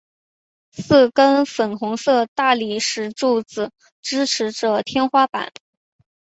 [0.71, 5.53] 四根粉红色大理石柱子支持着天花板。